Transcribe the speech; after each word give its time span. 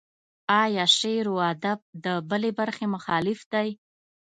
ایا 0.63 0.85
شعر 0.97 1.25
و 1.33 1.37
ادب 1.53 1.79
د 2.05 2.07
بلې 2.29 2.51
برخې 2.59 2.85
مخالف 2.95 3.39
دی. 3.53 3.69